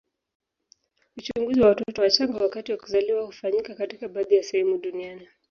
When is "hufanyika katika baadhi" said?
3.25-4.35